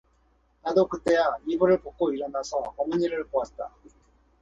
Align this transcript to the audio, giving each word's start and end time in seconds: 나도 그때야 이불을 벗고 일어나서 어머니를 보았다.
나도 0.63 0.87
그때야 0.87 1.35
이불을 1.47 1.81
벗고 1.83 2.11
일어나서 2.11 2.57
어머니를 2.75 3.25
보았다. 3.27 3.69